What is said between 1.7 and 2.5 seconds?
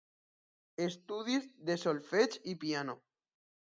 de solfeig